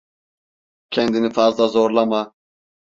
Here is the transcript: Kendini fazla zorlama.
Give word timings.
Kendini 0.89 1.29
fazla 1.31 1.67
zorlama. 1.67 2.33